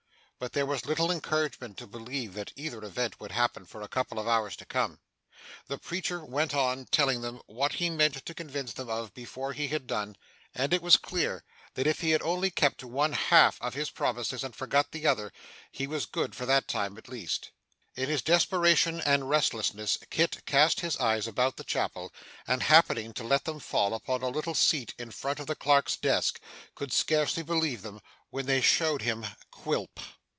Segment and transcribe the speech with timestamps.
[0.39, 4.17] But there was little encouragement to believe that either event would happen for a couple
[4.17, 4.99] of hours to come.
[5.67, 9.67] The preacher went on telling them what he meant to convince them of before he
[9.67, 10.15] had done,
[10.55, 11.43] and it was clear
[11.75, 15.31] that if he only kept to one half of his promises and forgot the other,
[15.71, 17.51] he was good for that time at least.
[17.93, 22.11] In his desperation and restlessness Kit cast his eyes about the chapel,
[22.47, 25.97] and happening to let them fall upon a little seat in front of the clerk's
[25.97, 26.41] desk,
[26.73, 29.99] could scarcely believe them when they showed him Quilp!